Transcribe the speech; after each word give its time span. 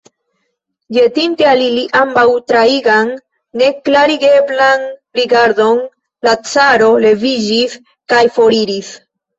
Ĵetinte 0.95 1.45
al 1.49 1.61
ili 1.65 1.83
ambaŭ 1.99 2.23
traigan 2.53 3.13
neklarigeblan 3.63 4.89
rigardon, 5.21 5.87
la 6.31 6.37
caro 6.55 6.93
leviĝis 7.07 7.81
kaj 8.15 8.29
foriris. 8.41 8.97